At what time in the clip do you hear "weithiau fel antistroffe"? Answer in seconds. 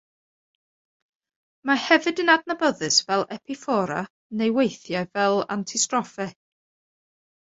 4.57-6.27